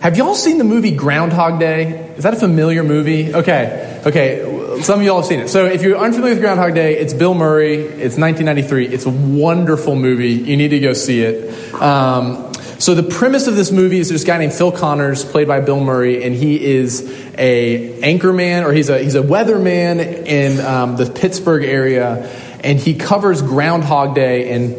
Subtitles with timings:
[0.00, 2.12] have y'all seen the movie Groundhog Day?
[2.16, 3.34] Is that a familiar movie?
[3.34, 4.80] Okay, okay.
[4.82, 5.48] Some of y'all have seen it.
[5.48, 7.76] So if you're unfamiliar with Groundhog Day, it's Bill Murray.
[7.76, 8.86] It's 1993.
[8.86, 10.32] It's a wonderful movie.
[10.32, 11.74] You need to go see it.
[11.74, 15.60] Um, so the premise of this movie is this guy named Phil Connors, played by
[15.60, 17.02] Bill Murray, and he is
[17.36, 22.26] a anchorman or he's a he's a weatherman in um, the Pittsburgh area,
[22.64, 24.72] and he covers Groundhog Day in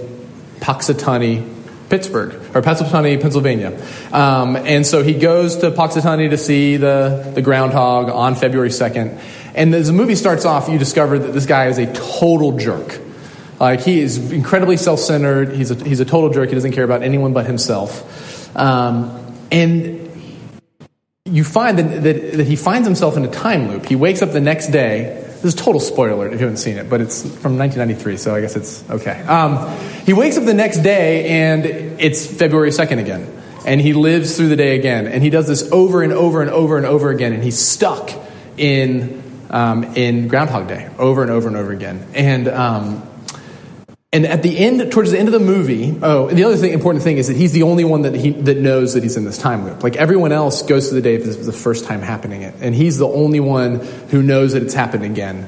[0.61, 1.60] Punxsutawney,
[1.91, 3.79] Pittsburgh or Punxsutawney, Pennsylvania.
[4.11, 9.19] Um, and so he goes to Punxsutawney to see the the groundhog on February second.
[9.53, 12.99] And as the movie starts off, you discover that this guy is a total jerk.
[13.59, 15.53] Like he is incredibly self-centered.
[15.53, 16.49] He's a, he's a total jerk.
[16.49, 18.57] He doesn't care about anyone but himself.
[18.57, 20.09] Um, and
[21.25, 23.85] you find that, that, that, he finds himself in a time loop.
[23.85, 25.20] He wakes up the next day.
[25.41, 28.35] This is total spoiler alert if you haven't seen it, but it's from 1993, so
[28.35, 29.21] I guess it's okay.
[29.23, 33.41] Um, he wakes up the next day and it's February 2nd again.
[33.65, 35.07] And he lives through the day again.
[35.07, 37.33] And he does this over and over and over and over again.
[37.33, 38.11] And he's stuck
[38.57, 42.07] in, um, in Groundhog Day over and over and over again.
[42.13, 43.10] And um,
[44.13, 47.01] and at the end, towards the end of the movie, oh, the other thing, important
[47.01, 49.37] thing is that he's the only one that he that knows that he's in this
[49.37, 49.83] time loop.
[49.83, 52.53] Like everyone else goes through the day if this was the first time happening it,
[52.59, 55.47] and he's the only one who knows that it's happened again.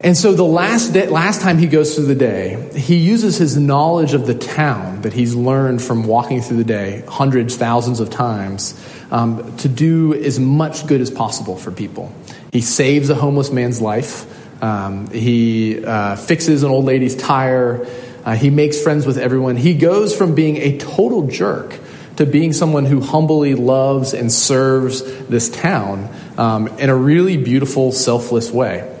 [0.00, 3.56] And so the last day, last time he goes through the day, he uses his
[3.56, 8.08] knowledge of the town that he's learned from walking through the day hundreds, thousands of
[8.08, 12.12] times um, to do as much good as possible for people.
[12.52, 14.37] He saves a homeless man's life.
[14.60, 17.86] Um, he uh, fixes an old lady's tire.
[18.24, 19.56] Uh, he makes friends with everyone.
[19.56, 21.78] He goes from being a total jerk
[22.16, 27.92] to being someone who humbly loves and serves this town um, in a really beautiful,
[27.92, 28.92] selfless way.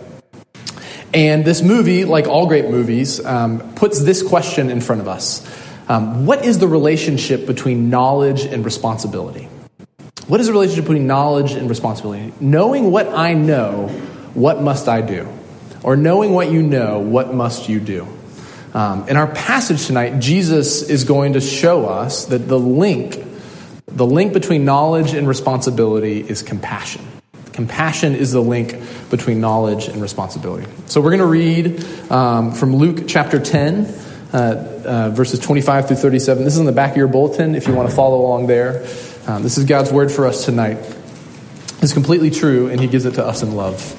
[1.12, 5.44] And this movie, like all great movies, um, puts this question in front of us
[5.88, 9.48] um, What is the relationship between knowledge and responsibility?
[10.28, 12.32] What is the relationship between knowledge and responsibility?
[12.38, 13.88] Knowing what I know,
[14.34, 15.26] what must I do?
[15.82, 18.06] Or knowing what you know, what must you do?
[18.74, 23.24] Um, in our passage tonight, Jesus is going to show us that the link,
[23.86, 27.04] the link between knowledge and responsibility is compassion.
[27.52, 28.76] Compassion is the link
[29.10, 30.70] between knowledge and responsibility.
[30.86, 33.86] So we're going to read um, from Luke chapter 10,
[34.32, 36.44] uh, uh, verses 25 through 37.
[36.44, 38.86] This is in the back of your bulletin if you want to follow along there.
[39.26, 40.78] Um, this is God's word for us tonight.
[41.80, 43.96] It's completely true, and He gives it to us in love.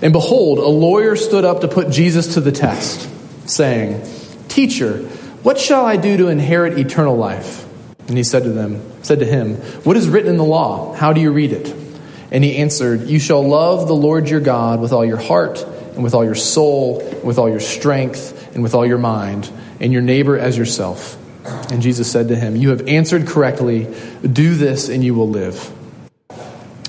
[0.00, 3.08] And behold, a lawyer stood up to put Jesus to the test,
[3.48, 4.02] saying,
[4.48, 4.98] Teacher,
[5.42, 7.66] what shall I do to inherit eternal life?
[8.08, 10.94] And he said to them, said to him, What is written in the law?
[10.94, 11.74] How do you read it?
[12.30, 15.62] And he answered, You shall love the Lord your God with all your heart,
[15.94, 19.50] and with all your soul, and with all your strength, and with all your mind,
[19.80, 21.16] and your neighbor as yourself.
[21.70, 23.92] And Jesus said to him, You have answered correctly.
[24.20, 25.72] Do this, and you will live.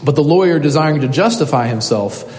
[0.03, 2.38] But the lawyer, desiring to justify himself,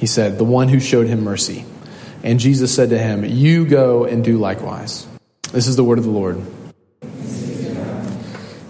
[0.00, 1.66] He said, The one who showed him mercy.
[2.22, 5.06] And Jesus said to him, You go and do likewise.
[5.52, 6.42] This is the word of the Lord.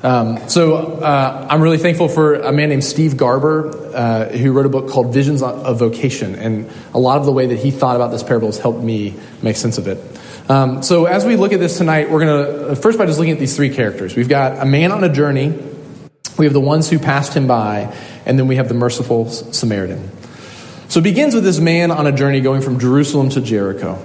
[0.02, 4.64] Um, so uh, I'm really thankful for a man named Steve Garber uh, who wrote
[4.64, 7.96] a book called Visions of Vocation, and a lot of the way that he thought
[7.96, 9.98] about this parable has helped me make sense of it.
[10.50, 13.34] Um, so as we look at this tonight, we're going to first by just looking
[13.34, 14.16] at these three characters.
[14.16, 15.56] We've got a man on a journey,
[16.38, 17.94] we have the ones who passed him by,
[18.24, 20.10] and then we have the merciful Samaritan.
[20.90, 23.96] So it begins with this man on a journey going from Jerusalem to Jericho.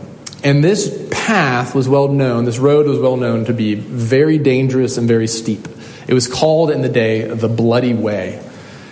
[0.43, 4.95] And this path was well known, this road was well known to be very dangerous
[4.95, 5.67] and very steep.
[6.07, 8.39] It was called in the day the Bloody Way.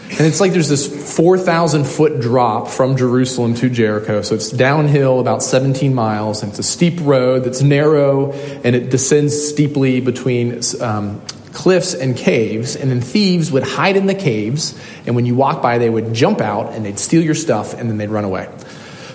[0.09, 4.23] And it's like there's this 4,000 foot drop from Jerusalem to Jericho.
[4.23, 8.89] So it's downhill about 17 miles, and it's a steep road that's narrow, and it
[8.89, 11.21] descends steeply between um,
[11.53, 15.61] cliffs and caves, and then thieves would hide in the caves, and when you walk
[15.61, 18.49] by, they would jump out and they'd steal your stuff and then they'd run away.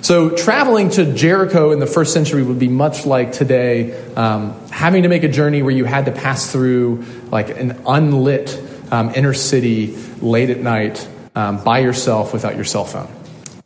[0.00, 5.02] So, traveling to Jericho in the first century would be much like today, um, having
[5.02, 8.62] to make a journey where you had to pass through like an unlit
[8.92, 13.12] um, inner city late at night um, by yourself without your cell phone.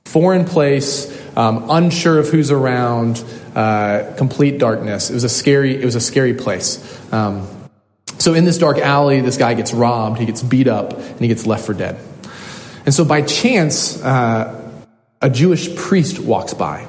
[0.06, 3.22] Foreign place, um, unsure of who's around,
[3.54, 5.10] uh, complete darkness.
[5.10, 5.80] It was a scary.
[5.80, 7.12] It was a scary place.
[7.12, 7.46] Um,
[8.22, 11.26] so in this dark alley, this guy gets robbed, he gets beat up, and he
[11.26, 11.98] gets left for dead.
[12.86, 14.72] And so by chance, uh,
[15.20, 16.86] a Jewish priest walks by.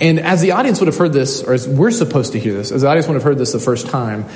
[0.00, 2.70] And as the audience would have heard this, or as we're supposed to hear this,
[2.70, 4.26] as the audience would have heard this the first time,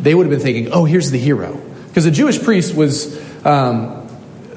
[0.00, 1.60] they would have been thinking, oh, here's the hero.
[1.88, 4.08] Because a Jewish priest was um,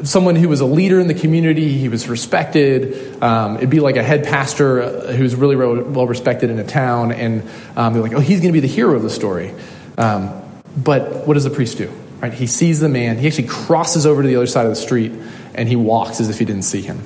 [0.06, 3.22] someone who was a leader in the community, he was respected.
[3.22, 7.12] Um, it'd be like a head pastor uh, who's really well respected in a town,
[7.12, 7.44] and
[7.76, 9.54] um, they're like, oh, he's going to be the hero of the story.
[9.98, 10.44] Um,
[10.76, 11.92] but what does the priest do?
[12.22, 12.34] Right?
[12.34, 15.12] He sees the man, he actually crosses over to the other side of the street,
[15.54, 17.02] and he walks as if he didn't see him.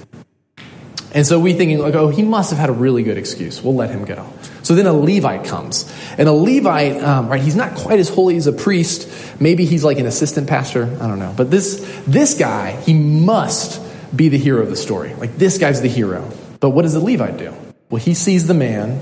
[1.11, 3.63] And so we thinking like, oh, he must have had a really good excuse.
[3.63, 4.31] We'll let him go.
[4.61, 7.41] So then a Levite comes, and a Levite, um, right?
[7.41, 9.09] He's not quite as holy as a priest.
[9.39, 10.83] Maybe he's like an assistant pastor.
[11.01, 11.33] I don't know.
[11.35, 13.81] But this this guy, he must
[14.15, 15.15] be the hero of the story.
[15.15, 16.29] Like this guy's the hero.
[16.59, 17.55] But what does the Levite do?
[17.89, 19.01] Well, he sees the man,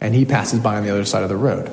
[0.00, 1.70] and he passes by on the other side of the road.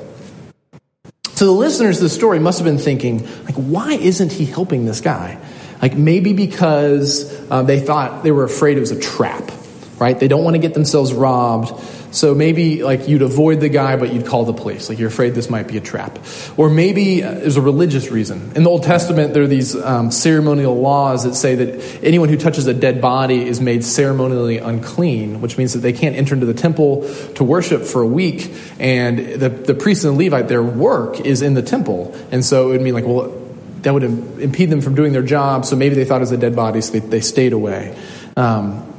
[1.34, 4.84] So the listeners to the story must have been thinking, like, why isn't he helping
[4.84, 5.38] this guy?
[5.82, 9.50] Like maybe because uh, they thought they were afraid it was a trap
[9.98, 10.18] right?
[10.18, 11.72] They don't want to get themselves robbed.
[12.14, 14.88] So maybe like you'd avoid the guy, but you'd call the police.
[14.88, 16.20] Like you're afraid this might be a trap.
[16.56, 18.52] Or maybe uh, there's a religious reason.
[18.54, 22.36] In the Old Testament, there are these um, ceremonial laws that say that anyone who
[22.36, 26.46] touches a dead body is made ceremonially unclean, which means that they can't enter into
[26.46, 27.02] the temple
[27.34, 28.54] to worship for a week.
[28.78, 32.14] And the, the priest and the Levite, their work is in the temple.
[32.30, 33.40] And so it would mean like, well,
[33.82, 35.66] that would impede them from doing their job.
[35.66, 37.98] So maybe they thought it was a dead body, so they, they stayed away.
[38.36, 38.92] Um,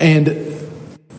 [0.00, 0.37] and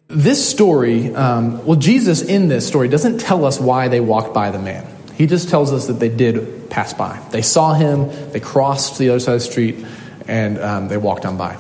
[0.10, 4.50] this story, um, well, Jesus in this story doesn't tell us why they walked by
[4.50, 4.88] the man.
[5.14, 7.22] He just tells us that they did pass by.
[7.30, 9.86] They saw him, they crossed the other side of the street,
[10.28, 11.58] and um, they walked on by.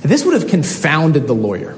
[0.00, 1.76] This would have confounded the lawyer.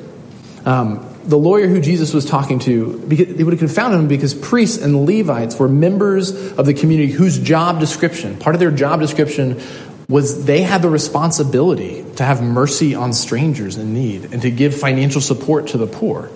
[0.64, 4.78] Um, the lawyer who Jesus was talking to, it would have confounded him because priests
[4.78, 9.60] and Levites were members of the community whose job description, part of their job description
[10.11, 14.75] was they had the responsibility to have mercy on strangers in need and to give
[14.75, 16.29] financial support to the poor.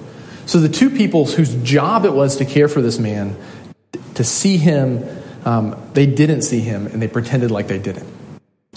[0.46, 3.36] So the two people whose job it was to care for this man,
[4.14, 5.04] to see him,
[5.44, 8.06] um, they didn't see him and they pretended like they didn't.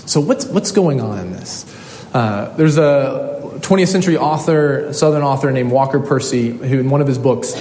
[0.08, 1.66] So what's what's going on in this?
[2.12, 7.08] Uh, there's a 20th century author, Southern author named Walker Percy, who in one of
[7.08, 7.54] his books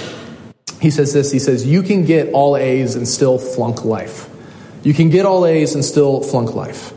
[0.81, 1.31] he says this.
[1.31, 4.27] He says, "You can get all A's and still flunk life.
[4.83, 6.93] You can get all A's and still flunk life."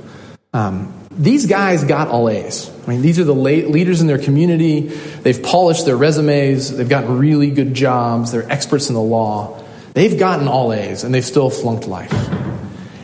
[0.53, 2.71] Um, these guys got all A's.
[2.85, 4.81] I mean, these are the leaders in their community.
[4.81, 6.77] They've polished their resumes.
[6.77, 8.33] They've gotten really good jobs.
[8.33, 9.63] They're experts in the law.
[9.95, 12.13] They've gotten all A's and they've still flunked life.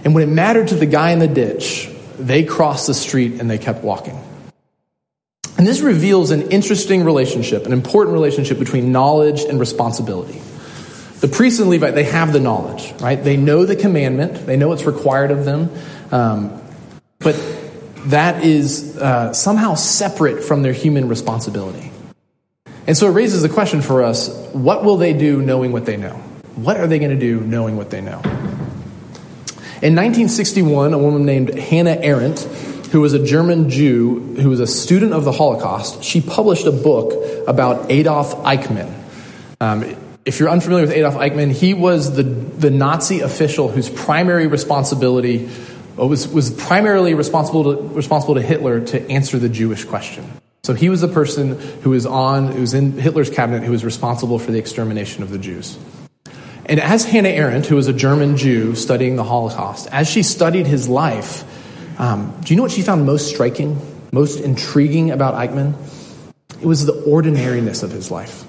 [0.05, 3.51] And when it mattered to the guy in the ditch, they crossed the street and
[3.51, 4.23] they kept walking.
[5.59, 10.41] And this reveals an interesting relationship, an important relationship between knowledge and responsibility.
[11.21, 13.23] The priest and Levite, they have the knowledge, right?
[13.23, 15.71] They know the commandment, they know what's required of them.
[16.13, 16.63] Um,
[17.27, 17.35] but
[18.11, 21.91] that is uh, somehow separate from their human responsibility.
[22.87, 25.97] And so it raises the question for us what will they do knowing what they
[25.97, 26.15] know?
[26.55, 28.21] What are they going to do knowing what they know?
[29.83, 32.39] In 1961, a woman named Hannah Arendt,
[32.93, 36.73] who was a German Jew who was a student of the Holocaust, she published a
[36.73, 37.13] book
[37.49, 38.95] about Adolf Eichmann.
[39.61, 44.47] Um, if you're unfamiliar with Adolf Eichmann, he was the, the Nazi official whose primary
[44.47, 45.51] responsibility
[45.97, 50.31] was, was primarily responsible to, responsible to Hitler to answer the Jewish question.
[50.63, 53.85] So he was the person who was on, who was in Hitler's cabinet, who was
[53.85, 55.79] responsible for the extermination of the Jews.
[56.67, 60.67] And as Hannah Arendt, who was a German Jew studying the Holocaust, as she studied
[60.67, 61.45] his life,
[62.01, 63.81] um, do you know what she found most striking,
[64.13, 65.75] most intriguing about Eichmann?
[66.61, 68.45] It was the ordinariness of his life.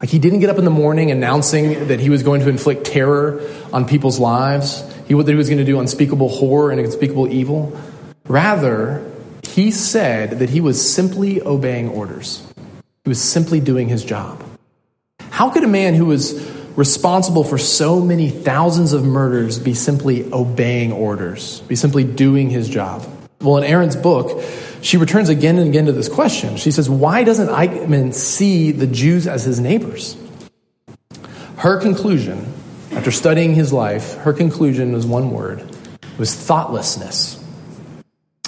[0.00, 2.86] Like he didn't get up in the morning announcing that he was going to inflict
[2.86, 3.40] terror
[3.72, 4.82] on people's lives.
[5.06, 7.78] He, that he was going to do unspeakable horror and unspeakable evil.
[8.26, 9.10] Rather,
[9.48, 12.42] he said that he was simply obeying orders.
[13.04, 14.42] He was simply doing his job.
[15.30, 16.34] How could a man who was
[16.76, 22.68] responsible for so many thousands of murders be simply obeying orders, be simply doing his
[22.68, 23.06] job?
[23.40, 24.42] Well, in Arendt's book,
[24.82, 26.56] she returns again and again to this question.
[26.56, 30.16] She says, Why doesn't Eichmann see the Jews as his neighbors?
[31.56, 32.52] Her conclusion
[32.96, 37.38] After studying his life, her conclusion was one word it was thoughtlessness.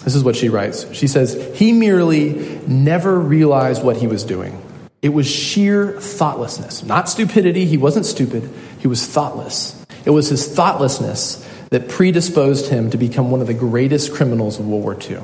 [0.05, 0.91] This is what she writes.
[0.95, 4.61] She says, He merely never realized what he was doing.
[5.03, 7.67] It was sheer thoughtlessness, not stupidity.
[7.67, 9.85] He wasn't stupid, he was thoughtless.
[10.07, 14.67] It was his thoughtlessness that predisposed him to become one of the greatest criminals of
[14.67, 15.21] World War II.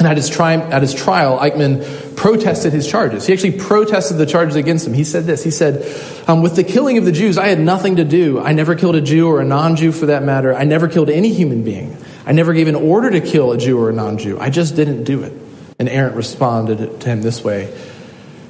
[0.00, 3.26] And at his, tri- at his trial, Eichmann protested his charges.
[3.26, 4.94] He actually protested the charges against him.
[4.94, 7.96] He said this He said, um, With the killing of the Jews, I had nothing
[7.96, 8.40] to do.
[8.40, 10.54] I never killed a Jew or a non Jew for that matter.
[10.54, 11.98] I never killed any human being.
[12.24, 14.40] I never gave an order to kill a Jew or a non Jew.
[14.40, 15.34] I just didn't do it.
[15.78, 17.70] And Arendt responded to him this way.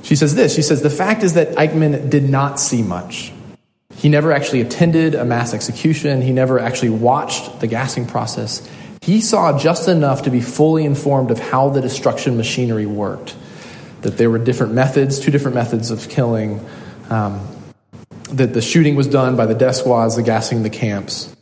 [0.03, 3.33] She says this She says, The fact is that Eichmann did not see much.
[3.97, 8.67] He never actually attended a mass execution, he never actually watched the gassing process.
[9.03, 13.35] He saw just enough to be fully informed of how the destruction machinery worked.
[14.03, 16.65] That there were different methods, two different methods of killing.
[17.09, 17.47] Um,
[18.31, 21.35] that the shooting was done by the squads, the gassing the camps.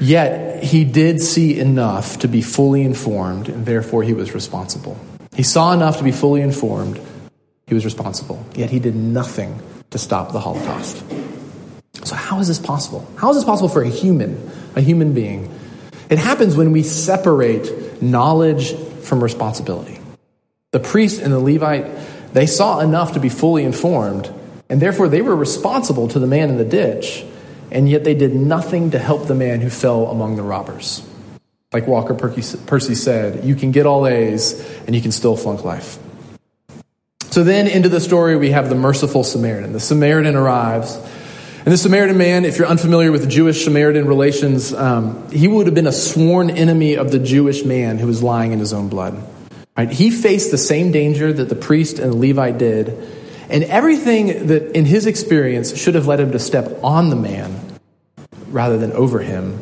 [0.00, 4.98] Yet he did see enough to be fully informed, and therefore he was responsible.
[5.34, 7.00] He saw enough to be fully informed,
[7.66, 8.44] he was responsible.
[8.54, 9.60] Yet he did nothing
[9.90, 11.02] to stop the Holocaust.
[12.04, 13.06] So, how is this possible?
[13.16, 15.52] How is this possible for a human, a human being?
[16.08, 19.98] It happens when we separate knowledge from responsibility.
[20.72, 21.86] The priest and the Levite,
[22.32, 24.32] they saw enough to be fully informed,
[24.68, 27.24] and therefore they were responsible to the man in the ditch,
[27.70, 31.02] and yet they did nothing to help the man who fell among the robbers.
[31.72, 35.98] Like Walker Percy said, you can get all A's and you can still flunk life.
[37.30, 39.72] So then into the story, we have the merciful Samaritan.
[39.72, 40.96] The Samaritan arrives
[41.66, 45.74] and the Samaritan man, if you're unfamiliar with Jewish Samaritan relations, um, he would have
[45.74, 49.20] been a sworn enemy of the Jewish man who was lying in his own blood.
[49.76, 49.90] Right?
[49.90, 52.90] He faced the same danger that the priest and the Levite did,
[53.50, 57.60] and everything that in his experience should have led him to step on the man
[58.46, 59.58] rather than over him.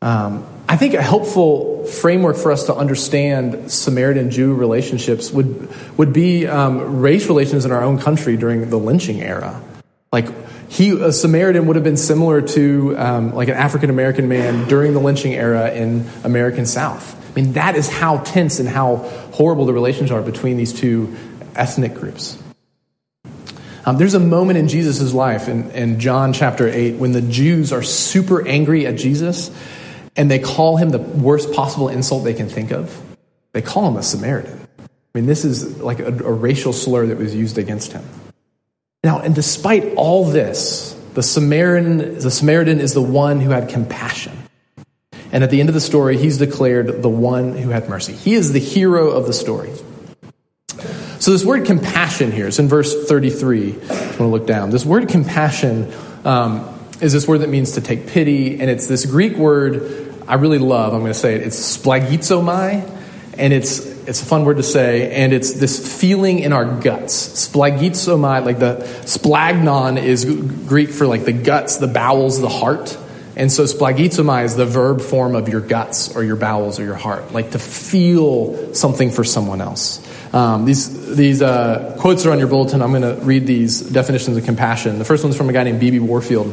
[0.00, 6.14] Um, I think a helpful framework for us to understand Samaritan Jew relationships would, would
[6.14, 9.62] be um, race relations in our own country during the lynching era.
[10.10, 10.28] Like,
[10.72, 14.94] he, a Samaritan would have been similar to um, like an African American man during
[14.94, 17.14] the lynching era in American South.
[17.30, 18.96] I mean, that is how tense and how
[19.34, 21.14] horrible the relations are between these two
[21.54, 22.42] ethnic groups.
[23.84, 27.70] Um, there's a moment in Jesus' life in, in John chapter 8 when the Jews
[27.70, 29.50] are super angry at Jesus
[30.16, 32.98] and they call him the worst possible insult they can think of.
[33.52, 34.58] They call him a Samaritan.
[34.78, 38.08] I mean, this is like a, a racial slur that was used against him.
[39.04, 44.32] Now, and despite all this, the Samaritan, the Samaritan is the one who had compassion.
[45.32, 48.12] And at the end of the story, he's declared the one who had mercy.
[48.12, 49.72] He is the hero of the story.
[51.18, 53.70] So, this word compassion here is in verse 33.
[53.70, 55.92] If you want to look down, this word compassion
[56.24, 56.68] um,
[57.00, 60.58] is this word that means to take pity, and it's this Greek word I really
[60.58, 60.94] love.
[60.94, 61.42] I'm going to say it.
[61.42, 63.01] It's splanchnizomai,
[63.38, 67.48] and it's it's a fun word to say, and it's this feeling in our guts.
[67.48, 72.98] Splanchnizomai, like the splanchnon is Greek for like the guts, the bowels, the heart.
[73.34, 76.96] And so splanchnizomai is the verb form of your guts or your bowels or your
[76.96, 80.06] heart, like to feel something for someone else.
[80.34, 82.82] Um, these these uh, quotes are on your bulletin.
[82.82, 84.98] I'm going to read these definitions of compassion.
[84.98, 86.00] The first one's from a guy named B.B.
[86.00, 86.46] Warfield.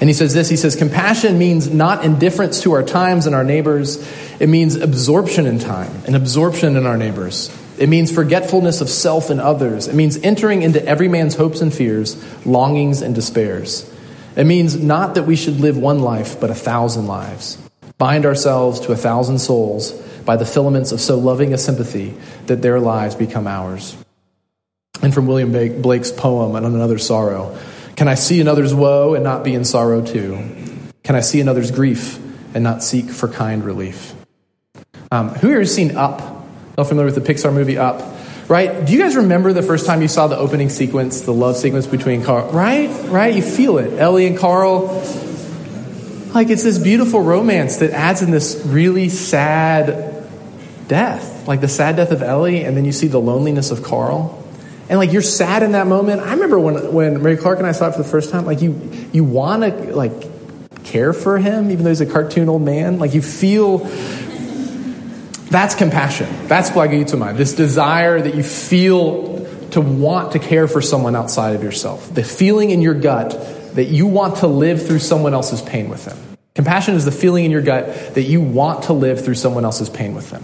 [0.00, 3.44] And he says this He says, Compassion means not indifference to our times and our
[3.44, 3.96] neighbors.
[4.40, 7.50] It means absorption in time and absorption in our neighbors.
[7.78, 9.86] It means forgetfulness of self and others.
[9.86, 13.90] It means entering into every man's hopes and fears, longings and despairs.
[14.34, 17.58] It means not that we should live one life, but a thousand lives.
[17.98, 19.92] Bind ourselves to a thousand souls
[20.24, 22.14] by the filaments of so loving a sympathy
[22.46, 23.96] that their lives become ours.
[25.02, 27.58] And from William Blake's poem, On Another Sorrow,
[27.96, 30.34] can I see another's woe and not be in sorrow too?
[31.02, 32.18] Can I see another's grief
[32.54, 34.14] and not seek for kind relief?
[35.10, 36.20] Um, who here has seen Up?
[36.76, 38.14] All familiar with the Pixar movie Up?
[38.48, 38.84] Right?
[38.84, 41.86] Do you guys remember the first time you saw the opening sequence, the love sequence
[41.86, 42.50] between Carl?
[42.52, 42.90] Right?
[43.08, 43.34] Right?
[43.34, 43.98] You feel it.
[43.98, 45.02] Ellie and Carl.
[46.34, 50.28] Like it's this beautiful romance that adds in this really sad
[50.86, 51.48] death.
[51.48, 54.45] Like the sad death of Ellie, and then you see the loneliness of Carl
[54.88, 56.20] and like you're sad in that moment.
[56.20, 58.46] I remember when when Mary Clark and I saw it for the first time.
[58.46, 60.12] Like you you want to like
[60.84, 62.98] care for him, even though he's a cartoon old man.
[62.98, 63.78] Like you feel
[65.50, 66.28] that's compassion.
[66.48, 67.36] That's plagiatumai.
[67.36, 69.36] This desire that you feel
[69.70, 72.12] to want to care for someone outside of yourself.
[72.14, 73.30] The feeling in your gut
[73.74, 76.16] that you want to live through someone else's pain with them.
[76.54, 79.90] Compassion is the feeling in your gut that you want to live through someone else's
[79.90, 80.42] pain with them.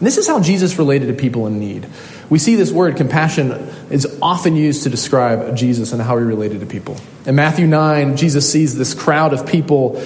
[0.00, 1.86] And this is how Jesus related to people in need.
[2.30, 3.52] We see this word, compassion,
[3.90, 6.96] is often used to describe Jesus and how he related to people.
[7.26, 10.02] In Matthew 9, Jesus sees this crowd of people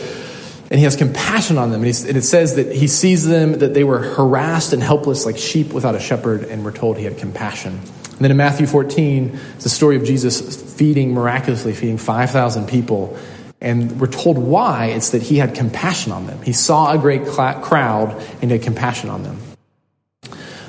[0.70, 1.84] and he has compassion on them.
[1.84, 5.38] And, and, it says that he sees them, that they were harassed and helpless like
[5.38, 7.74] sheep without a shepherd, and we're told he had compassion.
[7.74, 13.16] And then in Matthew 14, it's the story of Jesus feeding, miraculously feeding 5,000 people.
[13.60, 14.86] And we're told why.
[14.86, 16.42] It's that he had compassion on them.
[16.42, 19.38] He saw a great crowd and had compassion on them.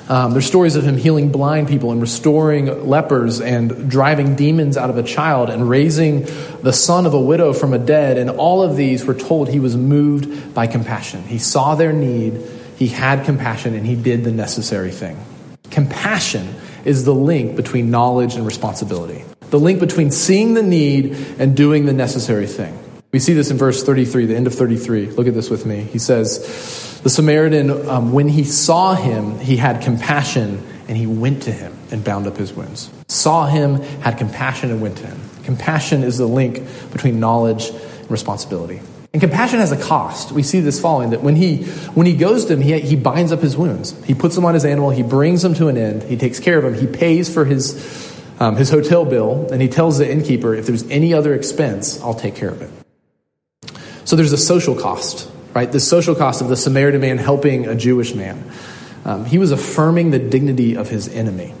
[0.08, 4.88] Um, there's stories of him healing blind people and restoring lepers and driving demons out
[4.88, 6.26] of a child and raising
[6.62, 8.16] the son of a widow from a dead.
[8.16, 11.22] And all of these were told he was moved by compassion.
[11.24, 12.40] He saw their need,
[12.76, 15.18] he had compassion, and he did the necessary thing.
[15.70, 21.56] Compassion is the link between knowledge and responsibility, the link between seeing the need and
[21.56, 22.78] doing the necessary thing.
[23.12, 25.06] We see this in verse 33, the end of 33.
[25.10, 25.80] Look at this with me.
[25.80, 31.42] He says, The Samaritan, um, when he saw him, he had compassion and he went
[31.44, 32.90] to him and bound up his wounds.
[33.08, 35.20] Saw him, had compassion, and went to him.
[35.44, 38.80] Compassion is the link between knowledge and responsibility.
[39.12, 40.32] And compassion has a cost.
[40.32, 43.32] We see this following that when he when he goes to him, he, he binds
[43.32, 43.92] up his wounds.
[44.04, 44.90] He puts them on his animal.
[44.90, 46.02] He brings them to an end.
[46.02, 46.74] He takes care of him.
[46.74, 50.82] He pays for his um, his hotel bill, and he tells the innkeeper, if there's
[50.90, 52.70] any other expense, I'll take care of it.
[54.06, 55.70] So there's a social cost, right?
[55.70, 58.50] The social cost of the Samaritan man helping a Jewish man.
[59.04, 61.54] Um, he was affirming the dignity of his enemy.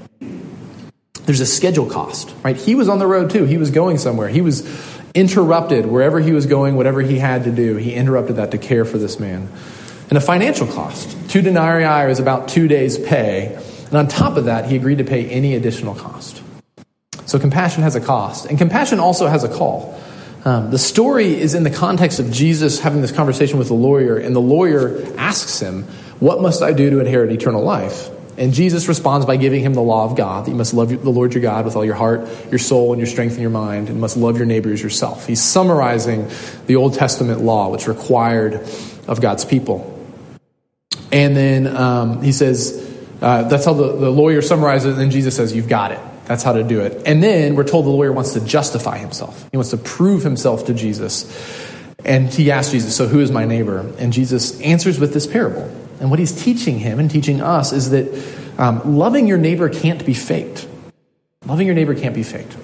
[1.24, 2.56] There's a schedule cost, right?
[2.56, 3.46] He was on the road too.
[3.46, 4.28] He was going somewhere.
[4.28, 4.64] He was
[5.12, 7.76] interrupted wherever he was going, whatever he had to do.
[7.76, 9.50] He interrupted that to care for this man.
[10.08, 11.16] And a financial cost.
[11.28, 13.60] Two denarii is about two days' pay.
[13.86, 16.44] And on top of that, he agreed to pay any additional cost.
[17.24, 18.46] So compassion has a cost.
[18.46, 20.00] And compassion also has a call.
[20.46, 24.16] Um, the story is in the context of Jesus having this conversation with the lawyer,
[24.16, 25.82] and the lawyer asks him,
[26.20, 28.08] What must I do to inherit eternal life?
[28.38, 31.10] And Jesus responds by giving him the law of God that you must love the
[31.10, 33.88] Lord your God with all your heart, your soul, and your strength and your mind,
[33.88, 35.26] and must love your neighbor as yourself.
[35.26, 36.30] He's summarizing
[36.68, 38.54] the Old Testament law, which required
[39.08, 39.92] of God's people.
[41.10, 42.88] And then um, he says,
[43.20, 46.00] uh, that's how the, the lawyer summarizes it, and then Jesus says, You've got it.
[46.26, 47.02] That's how to do it.
[47.06, 49.48] And then we're told the lawyer wants to justify himself.
[49.50, 51.24] He wants to prove himself to Jesus.
[52.04, 53.78] And he asks Jesus, So who is my neighbor?
[53.98, 55.62] And Jesus answers with this parable.
[56.00, 60.04] And what he's teaching him and teaching us is that um, loving your neighbor can't
[60.04, 60.68] be faked.
[61.46, 62.56] Loving your neighbor can't be faked.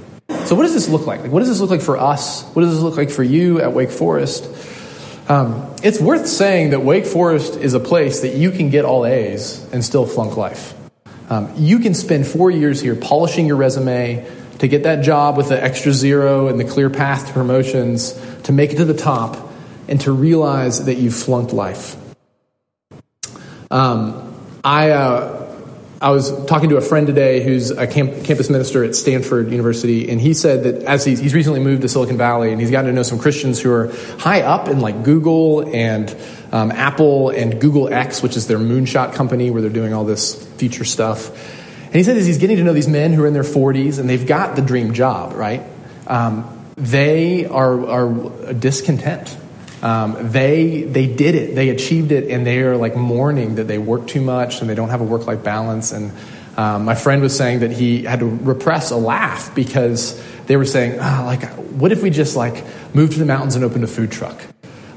[0.47, 1.23] So, what does this look like?
[1.23, 2.43] like what does this look like for us?
[2.49, 4.45] What does this look like for you at Wake Forest?
[5.29, 9.07] Um, it's worth saying that Wake Forest is a place that you can get all
[9.07, 10.72] A's and still flunk life.
[11.33, 15.49] Um, you can spend four years here polishing your resume to get that job with
[15.49, 19.51] the extra zero and the clear path to promotions, to make it to the top,
[19.89, 21.97] and to realize that you've flunked life.
[23.71, 25.59] Um, I, uh,
[26.03, 30.11] I was talking to a friend today who's a camp- campus minister at Stanford University,
[30.11, 32.91] and he said that as he's, he's recently moved to Silicon Valley and he's gotten
[32.91, 36.15] to know some Christians who are high up in like Google and
[36.53, 40.52] um, Apple and Google X, which is their moonshot company where they're doing all this
[40.63, 41.29] future stuff.
[41.87, 44.09] And he said he's getting to know these men who are in their 40s and
[44.09, 45.61] they've got the dream job, right?
[46.07, 49.37] Um, they are, are discontent.
[49.83, 53.79] Um, they they did it, they achieved it, and they are like mourning that they
[53.79, 55.91] work too much and they don't have a work life balance.
[55.91, 56.13] And
[56.57, 60.65] um, my friend was saying that he had to repress a laugh because they were
[60.65, 61.43] saying, oh, like,
[61.81, 62.63] what if we just like
[62.95, 64.41] moved to the mountains and opened a food truck?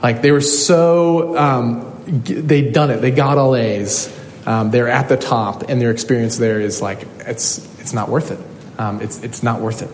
[0.04, 2.98] Like they were so, um, they'd done it.
[2.98, 4.16] They got all A's.
[4.46, 8.32] Um, they're at the top, and their experience there is like, it's, it's not worth
[8.32, 8.40] it.
[8.80, 9.90] Um, it's, it's not worth it.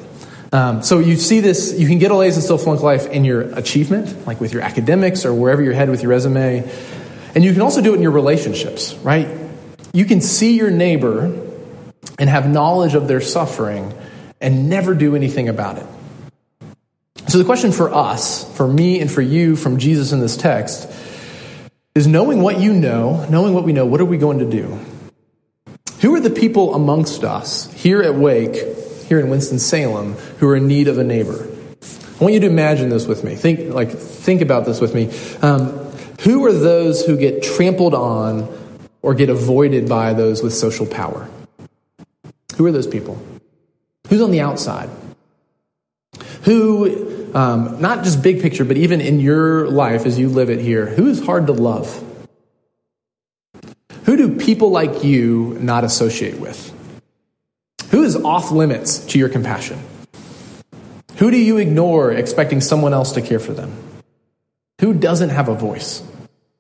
[0.54, 3.24] Um, so you see this, you can get all A's and still flunk life in
[3.24, 6.70] your achievement, like with your academics or wherever you're headed with your resume.
[7.34, 9.30] And you can also do it in your relationships, right?
[9.94, 11.26] You can see your neighbor
[12.20, 13.94] and have knowledge of their suffering
[14.42, 15.86] and never do anything about it.
[17.28, 20.92] So, the question for us, for me and for you from Jesus in this text,
[21.94, 24.80] is knowing what you know, knowing what we know, what are we going to do?
[26.02, 28.56] Who are the people amongst us here at Wake,
[29.08, 31.48] here in Winston-Salem, who are in need of a neighbor?
[32.20, 33.36] I want you to imagine this with me.
[33.36, 35.12] Think, like, think about this with me.
[35.42, 35.70] Um,
[36.22, 38.48] who are those who get trampled on
[39.02, 41.30] or get avoided by those with social power?
[42.58, 43.20] Who are those people?
[44.08, 44.90] Who's on the outside?
[46.44, 50.60] Who um, not just big picture, but even in your life as you live it
[50.60, 52.04] here, who is hard to love?
[54.06, 56.72] Who do people like you not associate with?
[57.92, 59.80] Who is off limits to your compassion?
[61.18, 63.72] Who do you ignore expecting someone else to care for them?
[64.80, 66.02] Who doesn't have a voice?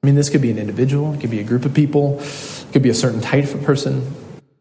[0.03, 2.19] I mean, this could be an individual, it could be a group of people.
[2.19, 4.13] it could be a certain type of person.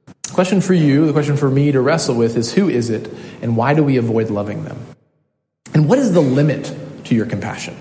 [0.06, 3.12] The question for you, the question for me to wrestle with is who is it
[3.42, 4.78] and why do we avoid loving them?
[5.74, 7.76] And what is the limit to your compassion?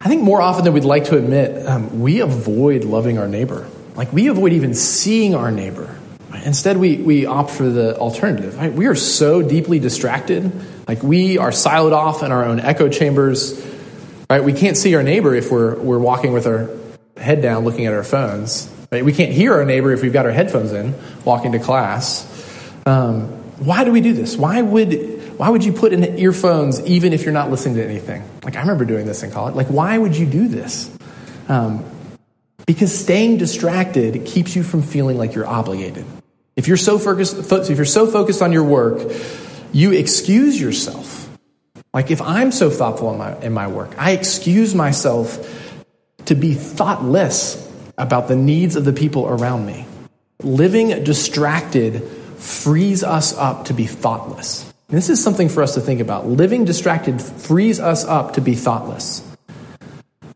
[0.00, 3.68] I think more often than we'd like to admit, um, we avoid loving our neighbor.
[3.94, 5.94] Like we avoid even seeing our neighbor.
[6.44, 8.56] Instead, we, we opt for the alternative.
[8.56, 8.72] Right?
[8.72, 10.52] We are so deeply distracted.
[10.86, 13.60] Like we are siloed off in our own echo chambers.
[14.30, 14.44] Right?
[14.44, 16.70] We can't see our neighbor if we're, we're walking with our
[17.16, 18.72] head down looking at our phones.
[18.92, 19.04] Right?
[19.04, 20.94] We can't hear our neighbor if we've got our headphones in
[21.24, 22.24] walking to class.
[22.86, 23.26] Um,
[23.58, 24.36] why do we do this?
[24.36, 24.92] Why would
[25.38, 28.28] why would you put in earphones even if you're not listening to anything?
[28.44, 29.54] Like, I remember doing this in college.
[29.54, 30.90] Like, why would you do this?
[31.48, 31.84] Um,
[32.66, 36.04] because staying distracted keeps you from feeling like you're obligated.
[36.56, 39.10] If you're so focused, if you're so focused on your work,
[39.72, 41.30] you excuse yourself.
[41.94, 45.72] Like if I'm so thoughtful in my, in my work, I excuse myself
[46.26, 47.64] to be thoughtless
[47.96, 49.86] about the needs of the people around me.
[50.42, 52.02] Living distracted
[52.36, 54.67] frees us up to be thoughtless.
[54.88, 56.26] This is something for us to think about.
[56.26, 59.22] Living distracted frees us up to be thoughtless.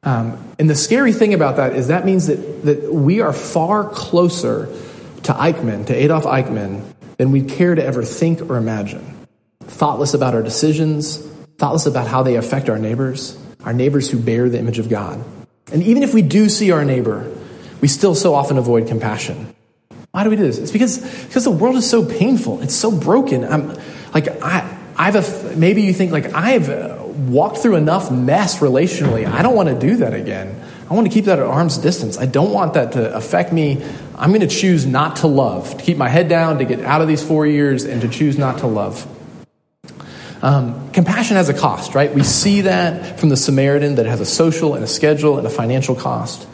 [0.03, 3.89] Um, and the scary thing about that is that means that, that we are far
[3.89, 4.67] closer
[5.23, 6.85] to Eichmann, to Adolf Eichmann,
[7.17, 9.27] than we care to ever think or imagine.
[9.61, 11.17] Thoughtless about our decisions,
[11.57, 15.25] thoughtless about how they affect our neighbors, our neighbors who bear the image of God.
[15.73, 17.33] And even if we do see our neighbor,
[17.81, 19.55] we still so often avoid compassion.
[20.11, 20.59] Why do we do this?
[20.59, 22.61] It's because, because the world is so painful.
[22.61, 23.45] It's so broken.
[23.45, 23.79] I'm,
[24.15, 26.69] like I, I've a, maybe you think like I've
[27.29, 29.27] walked through enough mess relationally.
[29.27, 30.63] I don't want to do that again.
[30.91, 32.19] I want to keep that at arm's distance.
[32.19, 33.83] I don't want that to affect me.
[34.17, 37.01] I'm going to choose not to love, to keep my head down, to get out
[37.01, 39.07] of these four years, and to choose not to love.
[40.43, 42.13] Um, compassion has a cost, right?
[42.13, 45.47] We see that from the Samaritan that it has a social and a schedule and
[45.47, 46.47] a financial cost.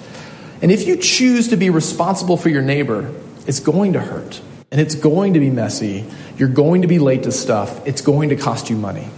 [0.60, 3.12] And if you choose to be responsible for your neighbor,
[3.46, 6.04] it's going to hurt and it's going to be messy.
[6.36, 7.86] You're going to be late to stuff.
[7.86, 9.08] It's going to cost you money.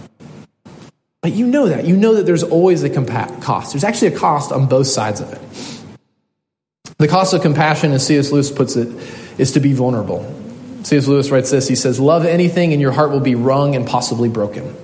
[1.21, 1.85] But you know that.
[1.85, 3.73] You know that there's always a cost.
[3.73, 6.95] There's actually a cost on both sides of it.
[6.97, 8.31] The cost of compassion, as C.S.
[8.31, 8.87] Lewis puts it,
[9.39, 10.23] is to be vulnerable.
[10.83, 11.07] C.S.
[11.07, 14.29] Lewis writes this He says, Love anything and your heart will be wrung and possibly
[14.29, 14.75] broken.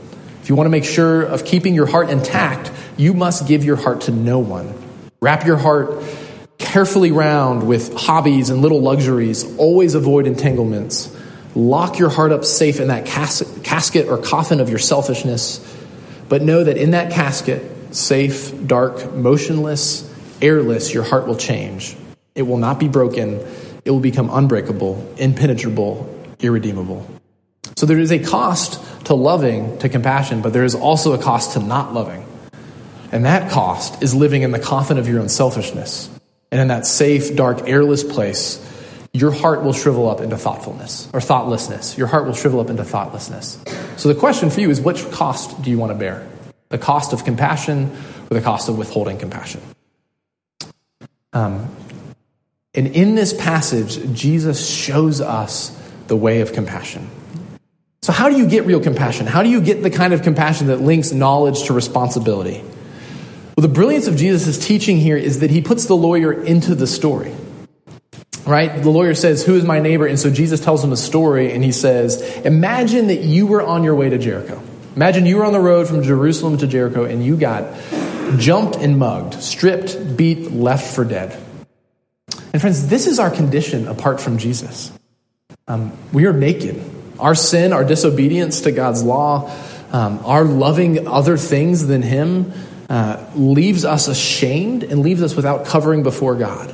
[0.42, 3.76] If you want to make sure of keeping your heart intact, you must give your
[3.76, 4.74] heart to no one.
[5.22, 6.04] Wrap your heart
[6.58, 9.44] carefully round with hobbies and little luxuries.
[9.58, 11.16] Always avoid entanglements.
[11.56, 15.60] Lock your heart up safe in that cas- casket or coffin of your selfishness.
[16.30, 20.08] But know that in that casket, safe, dark, motionless,
[20.42, 21.96] airless, your heart will change.
[22.36, 23.40] It will not be broken.
[23.86, 27.10] It will become unbreakable, impenetrable, irredeemable.
[27.76, 31.54] So there is a cost to loving, to compassion, but there is also a cost
[31.54, 32.26] to not loving.
[33.12, 36.10] And that cost is living in the coffin of your own selfishness.
[36.52, 38.64] And in that safe, dark, airless place,
[39.14, 41.98] your heart will shrivel up into thoughtfulness or thoughtlessness.
[41.98, 43.60] Your heart will shrivel up into thoughtlessness.
[43.98, 46.28] So the question for you is which cost do you want to bear?
[46.70, 47.92] The cost of compassion
[48.30, 49.62] or the cost of withholding compassion?
[51.34, 51.70] Um,
[52.74, 55.70] and in this passage, Jesus shows us
[56.08, 57.10] the way of compassion.
[58.04, 59.26] So, how do you get real compassion?
[59.26, 62.64] How do you get the kind of compassion that links knowledge to responsibility?
[63.58, 66.86] Well, the brilliance of Jesus' teaching here is that he puts the lawyer into the
[66.86, 67.34] story.
[68.46, 68.84] Right?
[68.84, 70.06] The lawyer says, Who is my neighbor?
[70.06, 73.84] And so Jesus tells him a story and he says, Imagine that you were on
[73.84, 74.62] your way to Jericho.
[74.96, 77.74] Imagine you were on the road from Jerusalem to Jericho and you got
[78.38, 81.42] jumped and mugged, stripped, beat, left for dead.
[82.54, 84.92] And friends, this is our condition apart from Jesus.
[85.68, 86.80] Um, we are naked.
[87.20, 89.52] Our sin, our disobedience to God's law,
[89.92, 92.54] um, our loving other things than Him,
[92.90, 96.74] uh, leaves us ashamed and leaves us without covering before God.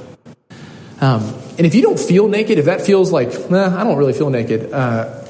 [1.02, 1.22] Um,
[1.58, 4.30] and if you don't feel naked, if that feels like, nah, I don't really feel
[4.30, 5.26] naked, uh,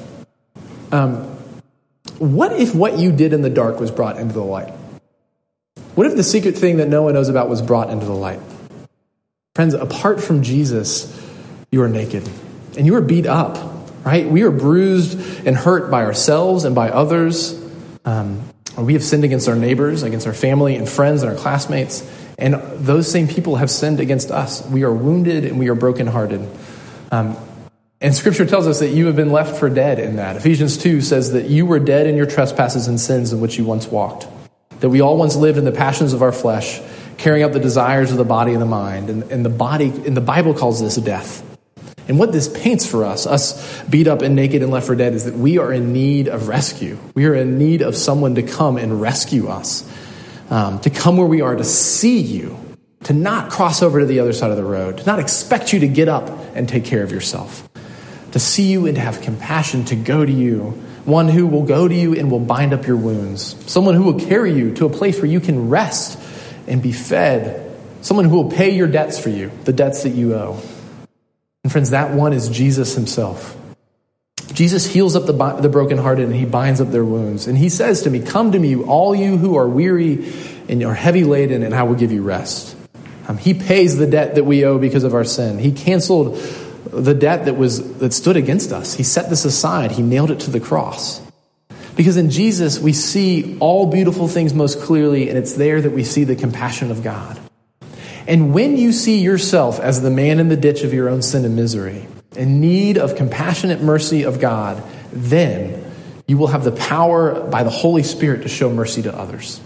[0.92, 1.24] um,
[2.20, 4.74] what if what you did in the dark was brought into the light?
[5.96, 8.40] What if the secret thing that no one knows about was brought into the light?
[9.56, 11.10] Friends, apart from Jesus,
[11.72, 12.28] you are naked
[12.78, 13.58] and you are beat up,
[14.04, 14.28] right?
[14.28, 17.60] We are bruised and hurt by ourselves and by others.
[18.06, 18.42] Um,
[18.78, 22.56] we have sinned against our neighbors, against our family and friends and our classmates, and
[22.78, 24.66] those same people have sinned against us.
[24.68, 26.48] We are wounded and we are brokenhearted.
[27.12, 27.38] Um,
[28.02, 30.36] and scripture tells us that you have been left for dead in that.
[30.36, 33.64] Ephesians 2 says that you were dead in your trespasses and sins in which you
[33.64, 34.28] once walked.
[34.82, 36.82] That we all once lived in the passions of our flesh,
[37.18, 39.10] carrying out the desires of the body and the mind.
[39.10, 41.53] And, and the body, and the Bible calls this death.
[42.08, 45.14] And what this paints for us, us beat up and naked and left for dead,
[45.14, 46.98] is that we are in need of rescue.
[47.16, 49.90] We are in need of someone to come and rescue us,
[50.50, 52.58] um, to come where we are to see you,
[53.06, 55.80] to not cross over to the other side of the road, to not expect you
[55.80, 57.70] to get up and take care of yourself,
[58.32, 60.72] to see you and to have compassion, to go to you,
[61.06, 64.20] one who will go to you and will bind up your wounds, someone who will
[64.20, 66.20] carry you to a place where you can rest
[66.68, 70.34] and be fed, someone who will pay your debts for you, the debts that you
[70.34, 70.62] owe.
[71.64, 73.58] And friends, that one is Jesus himself.
[74.54, 77.48] Jesus heals up the, the brokenhearted and he binds up their wounds.
[77.48, 80.32] And he says to me, Come to me, all you who are weary
[80.70, 82.76] and are heavy laden, and I will give you rest.
[83.28, 85.58] Um, he pays the debt that we owe because of our sin.
[85.58, 86.38] He canceled
[86.86, 88.94] the debt that, was, that stood against us.
[88.94, 91.22] He set this aside, he nailed it to the cross.
[91.96, 96.04] Because in Jesus, we see all beautiful things most clearly, and it's there that we
[96.04, 97.40] see the compassion of God.
[98.28, 101.46] And when you see yourself as the man in the ditch of your own sin
[101.46, 104.82] and misery, in need of compassionate mercy of God,
[105.12, 105.84] then
[106.28, 109.60] you will have the power by the Holy Spirit to show mercy to others.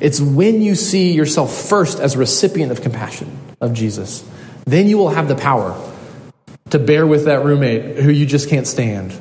[0.00, 4.24] It's when you see yourself first as a recipient of compassion of Jesus,
[4.64, 5.76] then you will have the power
[6.70, 9.18] to bear with that roommate who you just can't stand,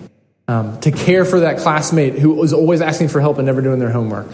[0.48, 3.80] um, to care for that classmate who is always asking for help and never doing
[3.80, 4.28] their homework,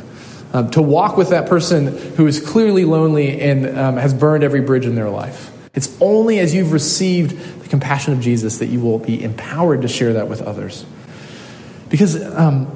[0.53, 4.61] um, to walk with that person who is clearly lonely and um, has burned every
[4.61, 5.51] bridge in their life.
[5.73, 9.87] It's only as you've received the compassion of Jesus that you will be empowered to
[9.87, 10.85] share that with others.
[11.89, 12.67] Because um,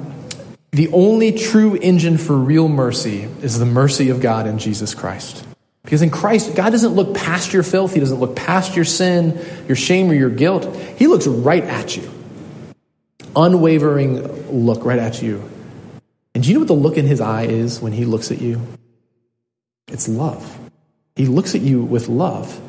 [0.72, 5.44] the only true engine for real mercy is the mercy of God in Jesus Christ.
[5.84, 9.40] Because in Christ, God doesn't look past your filth, He doesn't look past your sin,
[9.66, 10.74] your shame, or your guilt.
[10.98, 12.10] He looks right at you.
[13.34, 15.48] Unwavering look right at you.
[16.38, 18.40] And do you know what the look in His eye is when He looks at
[18.40, 18.64] you?
[19.88, 20.56] It's love.
[21.16, 22.60] He looks at you with love.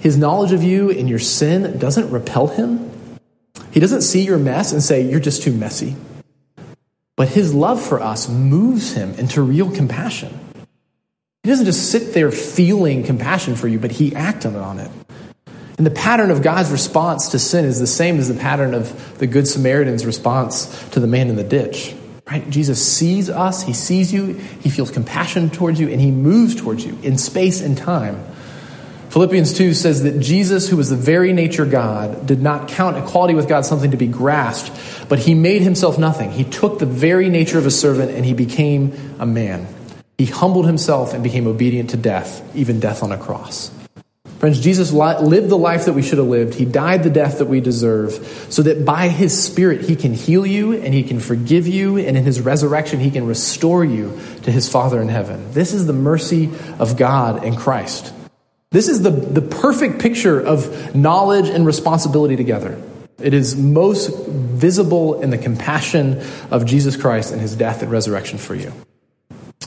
[0.00, 2.90] His knowledge of you and your sin doesn't repel him.
[3.70, 5.94] He doesn't see your mess and say, You're just too messy.
[7.14, 10.36] But his love for us moves him into real compassion.
[11.44, 14.90] He doesn't just sit there feeling compassion for you, but he acted on it.
[15.76, 19.16] And the pattern of God's response to sin is the same as the pattern of
[19.18, 21.94] the Good Samaritan's response to the man in the ditch.
[22.30, 22.48] Right?
[22.50, 26.84] Jesus sees us, he sees you, he feels compassion towards you, and he moves towards
[26.84, 28.22] you in space and time
[29.10, 33.34] Philippians 2 says that Jesus, who was the very nature God, did not count equality
[33.34, 36.30] with God something to be grasped, but he made himself nothing.
[36.30, 39.66] He took the very nature of a servant and he became a man.
[40.18, 43.70] He humbled himself and became obedient to death, even death on a cross.
[44.38, 46.54] Friends, Jesus lived the life that we should have lived.
[46.54, 48.12] He died the death that we deserve,
[48.50, 52.16] so that by his Spirit he can heal you and he can forgive you, and
[52.16, 55.52] in his resurrection he can restore you to his Father in heaven.
[55.52, 58.12] This is the mercy of God in Christ.
[58.70, 62.80] This is the, the perfect picture of knowledge and responsibility together.
[63.20, 66.22] It is most visible in the compassion
[66.52, 68.72] of Jesus Christ and his death and resurrection for you.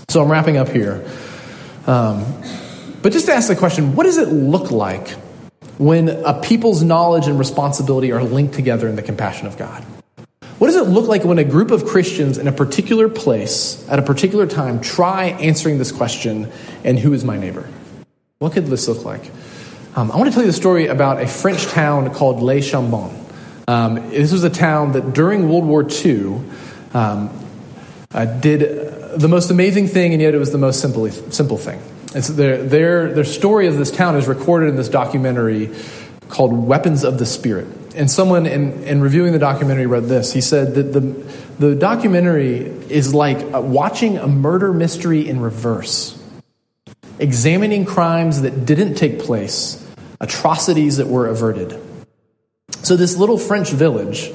[0.07, 1.05] So I'm wrapping up here.
[1.88, 2.25] Um,
[3.02, 5.10] but just to ask the question what does it look like
[5.78, 9.84] when a people's knowledge and responsibility are linked together in the compassion of God?
[10.60, 13.98] What does it look like when a group of Christians in a particular place at
[13.98, 16.52] a particular time try answering this question
[16.84, 17.68] and who is my neighbor?
[18.38, 19.32] What could this look like?
[19.96, 23.12] Um, I want to tell you the story about a French town called Les Chambon.
[23.68, 26.42] Um, this was a town that during World War II
[26.94, 27.30] um,
[28.14, 31.82] uh, did the most amazing thing, and yet it was the most simple, simple thing.
[32.13, 35.74] It's their, their, their story of this town is recorded in this documentary
[36.28, 37.67] called Weapons of the Spirit.
[37.95, 40.32] And someone in, in reviewing the documentary read this.
[40.32, 41.00] He said that the,
[41.60, 42.58] the documentary
[42.89, 46.17] is like watching a murder mystery in reverse
[47.21, 49.78] examining crimes that didn't take place,
[50.19, 51.80] atrocities that were averted.
[52.82, 54.32] So, this little French village,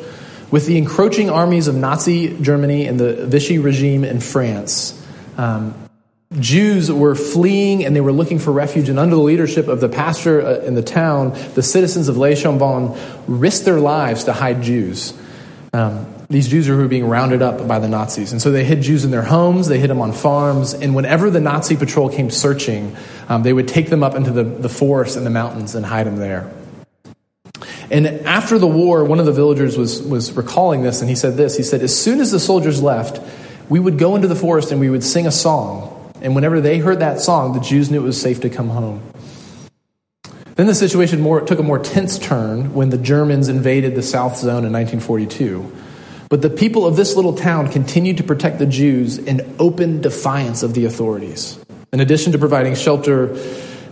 [0.51, 5.03] with the encroaching armies of Nazi Germany and the Vichy regime in France,
[5.37, 5.75] um,
[6.39, 8.89] Jews were fleeing and they were looking for refuge.
[8.89, 12.43] And under the leadership of the pastor uh, in the town, the citizens of Les
[12.43, 15.15] Chambon risked their lives to hide Jews.
[15.73, 18.33] Um, these Jews were being rounded up by the Nazis.
[18.33, 21.31] And so they hid Jews in their homes, they hid them on farms, and whenever
[21.31, 22.97] the Nazi patrol came searching,
[23.29, 26.07] um, they would take them up into the, the forest and the mountains and hide
[26.07, 26.51] them there.
[27.93, 31.37] And after the war, one of the villagers was, was recalling this, and he said
[31.37, 33.21] this He said, As soon as the soldiers left,
[33.69, 35.93] we would go into the forest and we would sing a song.
[36.27, 39.01] And whenever they heard that song, the Jews knew it was safe to come home.
[40.57, 44.37] Then the situation more, took a more tense turn when the Germans invaded the South
[44.37, 45.73] Zone in 1942.
[46.29, 50.65] But the people of this little town continued to protect the Jews in open defiance
[50.65, 51.65] of the authorities.
[51.93, 53.29] In addition to providing shelter,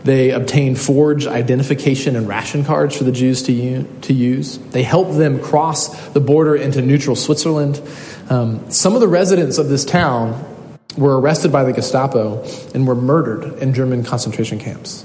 [0.03, 4.59] they obtained forged identification and ration cards for the Jews to, u- to use.
[4.59, 7.81] They helped them cross the border into neutral Switzerland.
[8.29, 10.51] Um, some of the residents of this town
[10.97, 15.05] were arrested by the Gestapo and were murdered in German concentration camps.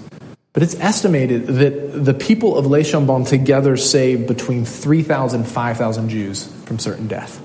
[0.54, 6.52] But it's estimated that the people of Le Chambon together saved between 3,000 5,000 Jews
[6.65, 7.39] from certain death.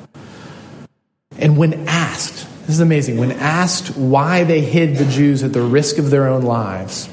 [1.39, 5.63] And when asked, this is amazing, when asked why they hid the Jews at the
[5.63, 7.09] risk of their own lives,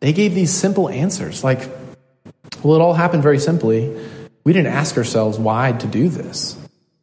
[0.00, 1.68] they gave these simple answers like,
[2.62, 3.96] well, it all happened very simply.
[4.44, 6.56] We didn't ask ourselves why to do this.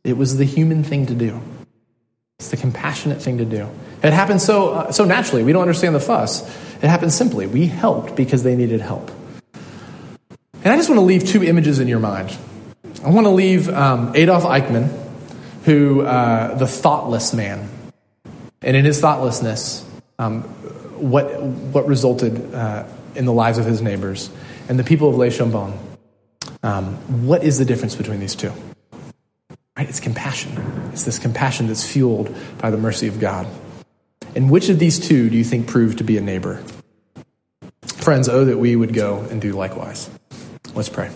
[0.04, 1.42] It was the human thing to do.
[2.40, 3.70] It's the compassionate thing to do.
[4.04, 5.44] It happened so, uh, so naturally.
[5.44, 6.44] We don't understand the fuss.
[6.84, 7.48] It happened simply.
[7.48, 9.10] We helped because they needed help.
[10.64, 12.36] And I just want to leave two images in your mind.
[13.04, 14.90] I want to leave um, Adolf Eichmann,
[15.64, 17.70] who, uh, the thoughtless man.
[18.62, 19.86] And in his thoughtlessness,
[20.20, 20.42] um,
[21.00, 24.30] what, what resulted uh, in the lives of his neighbors
[24.68, 25.78] and the people of Le Chambon.
[26.64, 26.96] Um,
[27.28, 28.52] what is the difference between these two?
[29.86, 29.90] Right?
[29.92, 30.90] It's compassion.
[30.94, 33.46] It's this compassion that's fueled by the mercy of God.
[34.36, 36.64] And which of these two do you think proved to be a neighbor?
[37.84, 40.10] Friends, oh, that we would go and do likewise.
[40.74, 41.12] Let's pray.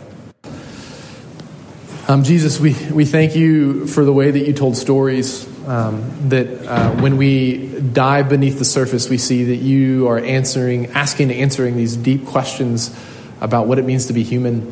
[2.07, 5.47] Um, Jesus, we, we thank you for the way that you told stories.
[5.67, 10.87] Um, that uh, when we dive beneath the surface, we see that you are answering,
[10.87, 12.95] asking answering these deep questions
[13.41, 14.71] about what it means to be human.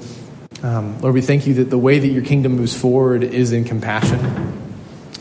[0.63, 3.63] Um, Lord, we thank you that the way that your kingdom moves forward is in
[3.63, 4.53] compassion.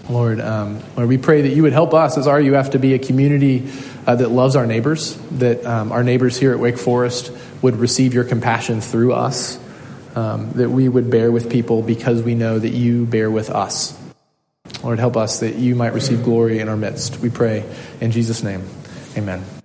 [0.09, 2.99] Lord, um, Lord, we pray that you would help us as RUF to be a
[2.99, 3.69] community
[4.07, 8.15] uh, that loves our neighbors, that um, our neighbors here at Wake Forest would receive
[8.15, 9.59] your compassion through us,
[10.15, 13.99] um, that we would bear with people because we know that you bear with us.
[14.83, 17.19] Lord, help us that you might receive glory in our midst.
[17.19, 17.65] We pray
[18.01, 18.65] in Jesus' name.
[19.17, 19.56] Amen.